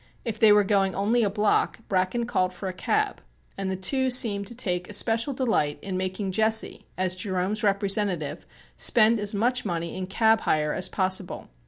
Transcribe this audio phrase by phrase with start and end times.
[0.25, 3.21] If they were going only a block, Bracken called for a cab,
[3.55, 8.47] and the two seemed to take a special delight in making Jesse, as Jerome's representative,
[8.77, 11.49] spend as much money in cab hire as possible.